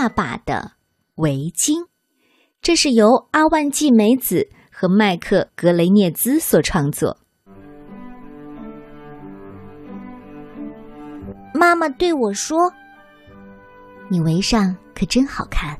[0.00, 0.72] 爸爸的
[1.16, 1.86] 围巾，
[2.62, 7.14] 这是由阿万季美子和麦克格雷涅兹所创作。
[11.52, 12.72] 妈妈对我说
[14.08, 15.78] ：“你围上可真好看。”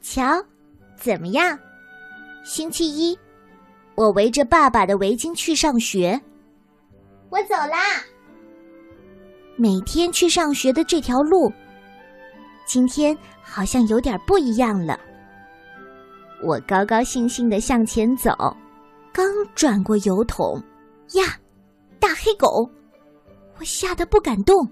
[0.00, 0.42] 瞧，
[0.96, 1.58] 怎么样？
[2.42, 3.18] 星期一，
[3.96, 6.18] 我围着爸爸的围巾去上学。
[7.28, 8.00] 我走啦。
[9.56, 11.52] 每天去上学的这条路，
[12.66, 14.98] 今天好像有点不一样了。
[16.42, 18.54] 我高高兴兴的向前走，
[19.12, 20.62] 刚转过油桶，
[21.12, 21.38] 呀，
[21.98, 22.68] 大黑狗！
[23.58, 24.68] 我吓得不敢动。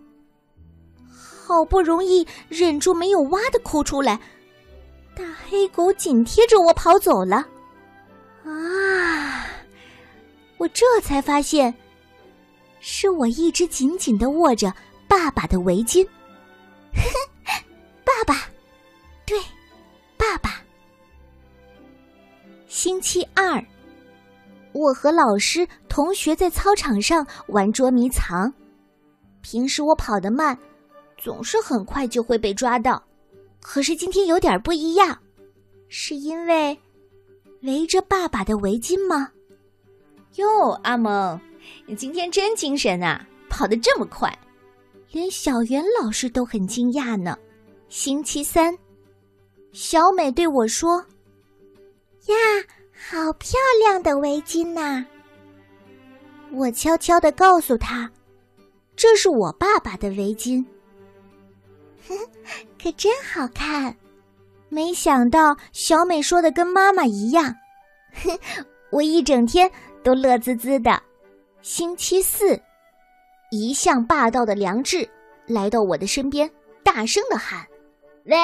[1.46, 4.20] 好不容易忍住没有哇的哭出来，
[5.14, 7.46] 大黑狗紧贴着我跑走了。
[8.44, 9.46] 啊！
[10.58, 11.72] 我这才发现。
[12.86, 14.70] 是我一直紧紧的握着
[15.08, 16.06] 爸爸的围巾，
[16.92, 17.00] 哼
[18.14, 18.48] 爸爸，
[19.26, 19.36] 对，
[20.16, 20.62] 爸爸。
[22.68, 23.62] 星期二，
[24.72, 28.52] 我和老师、同学在操场上玩捉迷藏。
[29.42, 30.56] 平时我跑得慢，
[31.18, 33.02] 总是很快就会被抓到，
[33.60, 35.18] 可是今天有点不一样，
[35.88, 36.78] 是因为
[37.62, 39.28] 围着爸爸的围巾吗？
[40.36, 41.40] 哟，阿蒙。
[41.84, 44.38] 你今天真精神啊，跑得这么快，
[45.10, 47.36] 连小袁老师都很惊讶呢。
[47.96, 48.76] 星期三，
[49.72, 50.96] 小美对我说
[52.26, 52.34] ：“呀，
[52.92, 55.06] 好漂亮的围巾呐！”
[56.50, 58.10] 我悄悄的告诉她
[58.96, 60.62] ：“这是我爸爸的围巾，
[62.82, 63.96] 可真好看。”
[64.68, 67.54] 没想到小美说的跟妈妈一样，
[68.24, 68.36] 哼
[68.90, 69.70] 我一整天
[70.02, 71.00] 都乐滋滋的。
[71.62, 72.60] 星期四，
[73.52, 75.08] 一向霸道的梁志
[75.46, 76.50] 来到我的身边，
[76.82, 77.64] 大声的喊
[78.24, 78.36] ：“喂！”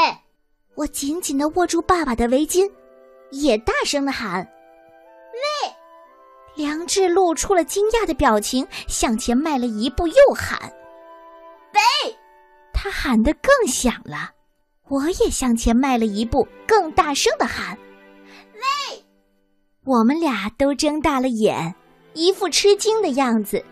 [0.77, 2.71] 我紧紧的握住爸爸的围巾，
[3.31, 4.47] 也大声的喊
[5.35, 5.73] ：“喂！”
[6.57, 10.59] 梁志露出了惊讶的表情，向前迈了一步，又喊
[11.75, 12.17] ：“喂！”
[12.73, 14.31] 他喊得更响了，
[14.89, 17.77] 我也向前迈了一步，更大声的喊
[18.55, 19.05] ：“喂！”
[19.85, 21.75] 我们俩都睁大了眼。
[22.15, 23.65] 一副吃惊的样子，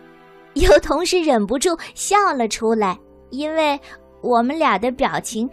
[0.53, 2.97] 又同时忍不住笑了出来，
[3.31, 3.79] 因为
[4.21, 5.49] 我们俩的表情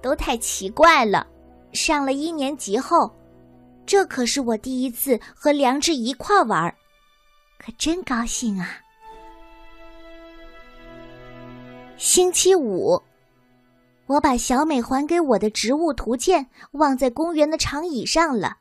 [0.00, 1.26] 都太奇怪了。
[1.72, 3.14] 上了一年级后，
[3.84, 6.74] 这可是我第一次和梁志一块玩，
[7.58, 8.80] 可真高兴啊！
[11.96, 13.02] 星期五，
[14.06, 18.58] 我把小美还给我的植物图鉴忘在公园的长椅上了。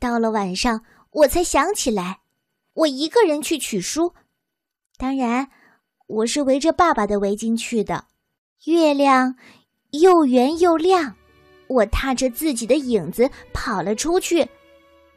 [0.00, 2.20] 到了晚上，我才想起来。
[2.74, 4.14] 我一个人去取书，
[4.96, 5.50] 当然，
[6.06, 8.04] 我是围着爸爸的围巾去的。
[8.64, 9.34] 月亮
[9.90, 11.14] 又圆又亮，
[11.66, 14.46] 我踏着自己的影子跑了出去。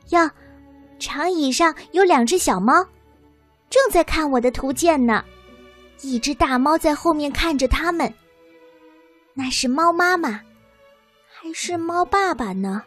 [0.09, 0.29] 哟，
[0.99, 2.73] 长椅上有两只小猫，
[3.69, 5.23] 正在看我的图鉴呢。
[6.01, 8.11] 一只大猫在后面看着他们。
[9.33, 10.41] 那是猫妈妈，
[11.27, 12.81] 还是猫爸爸呢？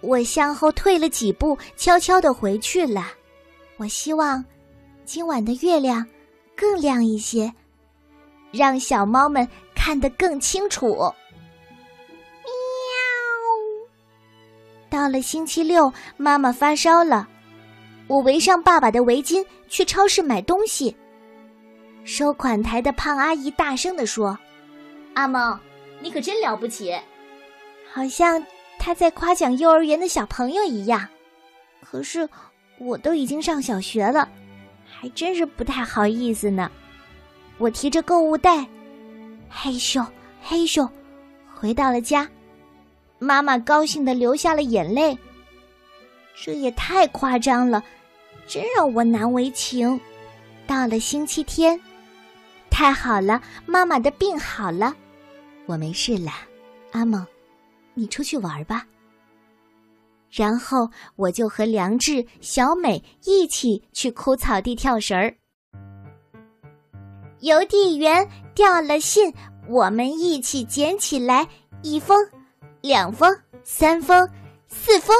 [0.00, 3.08] 我向后退了几步，悄悄的回去了。
[3.76, 4.42] 我希望
[5.04, 6.06] 今晚的月亮
[6.56, 7.52] 更亮一些，
[8.50, 10.94] 让小猫们看得更清楚。
[12.44, 12.50] 喵！
[14.88, 17.28] 到了星期六，妈妈发烧了，
[18.06, 20.96] 我围上爸爸的围巾去超市买东西。
[22.04, 24.38] 收款台的胖阿姨大声的说
[25.14, 25.58] ：“阿猫，
[26.00, 26.98] 你可真了不起！”
[27.92, 28.44] 好像。
[28.82, 31.06] 他在夸奖幼儿园的小朋友一样，
[31.82, 32.26] 可是
[32.78, 34.26] 我都已经上小学了，
[34.86, 36.72] 还真是不太好意思呢。
[37.60, 38.66] 我提着购物袋，
[39.50, 40.04] 嘿咻
[40.42, 40.88] 嘿咻，
[41.54, 42.26] 回到了家。
[43.18, 45.16] 妈妈高兴的流下了眼泪。
[46.34, 47.84] 这也太夸张了，
[48.46, 50.00] 真让我难为情。
[50.66, 51.78] 到了星期天，
[52.70, 54.96] 太好了，妈妈的病好了，
[55.66, 56.32] 我没事了，
[56.92, 57.26] 阿梦。
[57.92, 58.86] 你出去玩吧。
[60.30, 65.36] 然后我就和梁志、小美一起去枯草地跳绳儿。
[67.40, 69.32] 邮递员掉了信，
[69.68, 71.46] 我们一起捡起来，
[71.82, 72.16] 一封、
[72.80, 73.34] 两封、
[73.64, 74.28] 三封、
[74.68, 75.16] 四封。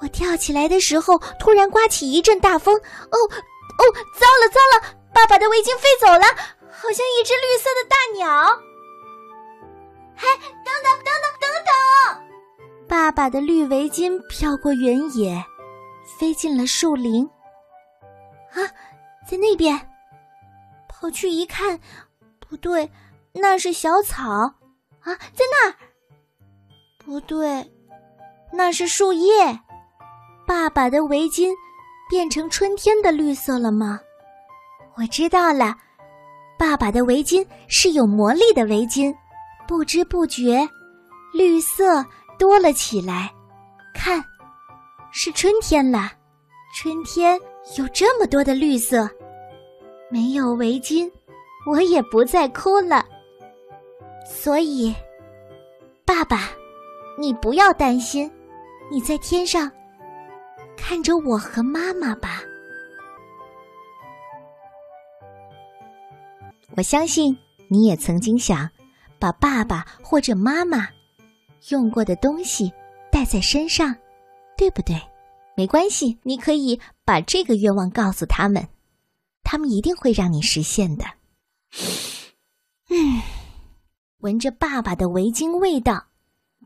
[0.00, 2.74] 我跳起来的时候，突然刮起一阵大风。
[2.76, 3.16] 哦
[3.78, 3.82] 哦，
[4.14, 4.94] 糟了糟了！
[5.12, 6.24] 爸爸的围巾飞走了，
[6.70, 8.44] 好像一只绿色的大鸟。
[10.16, 10.26] 嘿，
[10.64, 12.88] 等等等等等等！
[12.88, 15.44] 爸爸的绿围巾飘过原野，
[16.18, 17.28] 飞进了树林。
[18.52, 18.62] 啊，
[19.28, 19.76] 在那边！
[21.00, 21.78] 跑去一看，
[22.40, 22.90] 不对，
[23.32, 24.26] 那是小草。
[25.00, 25.74] 啊，在那儿！
[26.98, 27.64] 不对，
[28.52, 29.60] 那是树叶。
[30.44, 31.52] 爸爸的围巾
[32.10, 34.00] 变成春天的绿色了吗？
[34.96, 35.76] 我知道了，
[36.58, 39.14] 爸爸的围巾是有魔力的围巾，
[39.68, 40.68] 不知不觉，
[41.32, 42.04] 绿色
[42.38, 43.32] 多了起来。
[43.94, 44.22] 看，
[45.12, 46.10] 是春天了。
[46.74, 47.40] 春天
[47.76, 49.08] 有这么多的绿色。
[50.10, 51.10] 没有围巾，
[51.70, 53.04] 我也不再哭了。
[54.26, 54.94] 所以，
[56.04, 56.50] 爸爸，
[57.18, 58.30] 你不要担心，
[58.90, 59.70] 你在天上
[60.76, 62.40] 看着我和妈妈吧。
[66.76, 67.36] 我相信
[67.68, 68.68] 你也曾经想
[69.18, 70.88] 把爸爸或者妈妈
[71.70, 72.72] 用过的东西
[73.10, 73.94] 带在身上，
[74.56, 74.96] 对不对？
[75.56, 78.64] 没关系，你可以把这个愿望告诉他们，
[79.50, 81.06] 他们一定会让你实现的。
[82.90, 83.22] 嗯，
[84.18, 86.08] 闻着爸爸的围巾味道，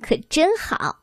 [0.01, 1.02] 可真好。